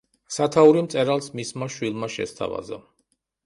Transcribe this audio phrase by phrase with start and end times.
[0.37, 2.85] სათაური მწერალს მისმა შვილმა შესთავაზა.